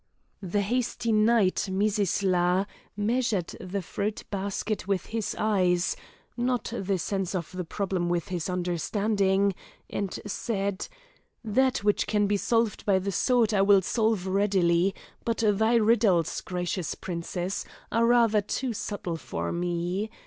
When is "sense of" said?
6.97-7.51